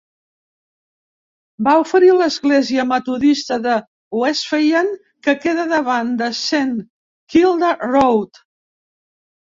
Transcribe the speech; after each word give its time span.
Va 1.67 1.73
oferir 1.81 2.09
l"Església 2.13 2.85
Metodista 2.93 3.59
de 3.67 3.75
Wesleyan 4.21 4.89
que 5.29 5.37
queda 5.45 5.67
davant 5.75 6.11
de 6.23 6.31
Saint 6.41 6.73
Kilda 7.35 7.75
Road. 7.87 8.45